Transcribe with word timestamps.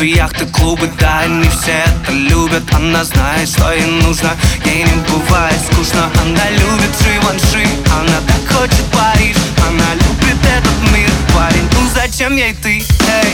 Танцы, 0.00 0.16
яхты, 0.16 0.46
клубы, 0.46 0.90
да, 0.98 1.20
они 1.24 1.46
все 1.50 1.72
это 1.72 2.12
любят. 2.12 2.62
Она 2.72 3.04
знает, 3.04 3.46
что 3.46 3.70
ей 3.70 3.84
нужно, 3.84 4.30
ей 4.64 4.84
не 4.84 4.94
бывает 5.12 5.60
скучно. 5.70 6.08
Она 6.22 6.48
любит 6.50 6.90
Живанши, 7.02 7.68
она 7.92 8.18
так 8.26 8.56
хочет 8.56 8.84
Париж. 8.92 9.36
Она 9.68 9.94
любит 9.94 10.40
этот 10.42 10.92
мир, 10.94 11.10
парень, 11.34 11.68
ну 11.74 11.80
зачем 11.94 12.34
ей 12.34 12.54
ты, 12.54 12.78
эй 12.78 13.32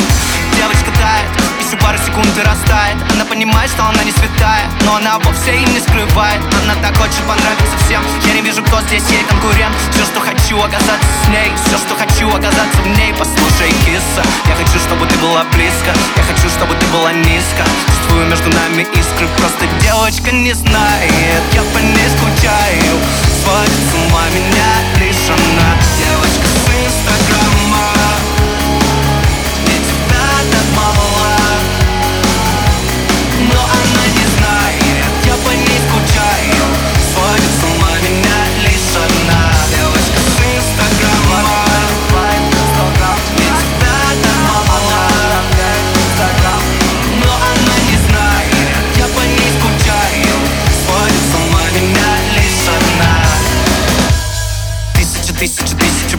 Девочка 0.56 0.90
тает, 0.90 1.30
еще 1.64 1.76
пару 1.76 1.98
секунд 1.98 2.26
и 2.36 2.40
растает. 2.40 2.96
Она 3.12 3.24
понимает, 3.24 3.70
что 3.70 3.84
она 3.84 4.02
не 4.02 4.10
святая 4.10 4.66
Но 4.84 4.96
она 4.96 5.18
вовсе 5.20 5.54
и 5.54 5.64
не 5.70 5.78
скрывает. 5.78 6.40
Она 6.64 6.74
так 6.82 6.96
хочет 6.96 7.22
понравиться 7.28 7.76
всем 7.84 8.02
не 8.24 8.25
вижу, 8.56 8.62
кто 8.68 8.80
здесь 8.82 9.02
ей 9.10 9.22
конкурент. 9.24 9.74
Все, 9.90 10.04
что 10.04 10.20
хочу, 10.20 10.58
оказаться 10.58 11.08
с 11.24 11.28
ней. 11.28 11.52
Все, 11.66 11.76
что 11.78 11.94
хочу, 11.94 12.28
оказаться 12.28 12.80
в 12.82 12.88
ней. 12.88 13.12
Послушай, 13.18 13.70
киса 13.84 14.22
Я 14.46 14.54
хочу, 14.54 14.78
чтобы 14.78 15.06
ты 15.06 15.16
была 15.18 15.44
близко. 15.52 15.92
Я 16.16 16.22
хочу, 16.22 16.48
чтобы 16.48 16.74
ты 16.74 16.86
была 16.86 17.12
низко. 17.12 17.64
Чувствую 17.86 18.26
между 18.26 18.48
нами 18.50 18.86
искры. 18.94 19.28
Просто 19.38 19.66
девочка 19.80 20.32
не 20.32 20.52
знает. 20.54 21.42
Я 21.52 21.62
по 21.74 21.78
ней 21.78 22.08
скучаю. 22.16 22.94
Сводит 23.42 23.82
с 23.90 23.94
ума 23.94 24.24
меня 24.34 24.55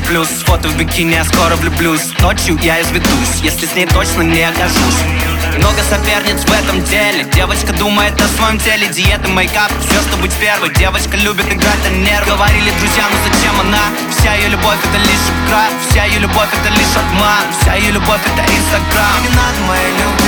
плюс 0.08 0.27
Фото 0.45 0.69
в 0.69 0.77
бикини, 0.77 1.16
я 1.16 1.25
скоро 1.25 1.55
влюблюсь. 1.55 2.13
Ночью 2.19 2.58
я 2.63 2.81
изведусь, 2.81 3.41
если 3.44 3.66
с 3.66 3.75
ней 3.75 3.86
точно 3.86 4.22
не 4.22 4.41
окажусь. 4.41 4.99
Много 5.58 5.81
соперниц 5.83 6.41
в 6.44 6.52
этом 6.52 6.83
деле. 6.83 7.25
Девочка 7.33 7.73
думает 7.73 8.14
о 8.22 8.27
своем 8.38 8.58
теле. 8.59 8.88
Диета, 8.88 9.27
мейкап, 9.30 9.72
все, 9.86 9.99
что 10.02 10.17
быть 10.17 10.33
первой. 10.33 10.73
Девочка 10.73 11.17
любит 11.17 11.45
играть 11.47 11.83
на 11.83 11.95
нервы. 11.95 12.31
Говорили 12.31 12.72
друзья, 12.80 13.05
ну 13.11 13.17
зачем 13.27 13.59
она? 13.59 13.83
Вся 14.17 14.33
ее 14.36 14.49
любовь 14.49 14.80
это 14.83 14.97
лишь 14.97 15.27
игра. 15.27 15.66
Вся 15.89 16.05
ее 16.05 16.19
любовь 16.19 16.49
это 16.53 16.73
лишь 16.73 16.95
обман. 16.95 17.45
Вся 17.59 17.75
ее 17.75 17.92
любовь 17.92 18.21
это 18.25 18.44
инстаграм 18.52 19.21
Не 19.23 19.36
надо 19.36 19.59
моей 19.67 19.92
любви 19.92 20.27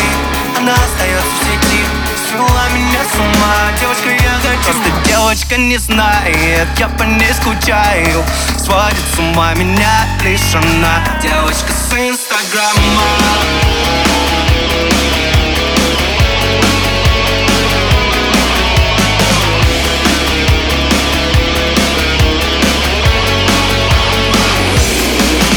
Девочка 5.30 5.58
не 5.58 5.78
знает, 5.78 6.68
я 6.80 6.90
по 6.90 7.04
ней 7.04 7.32
скучаю. 7.40 8.26
Сводит 8.58 8.98
с 9.14 9.20
ума 9.20 9.54
меня 9.54 10.08
лишь 10.24 10.56
она 10.56 11.04
Девочка 11.22 11.72
с 11.72 11.94
инстаграма. 11.94 13.04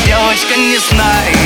Девочка 0.04 0.54
не 0.54 0.76
знает. 0.90 1.41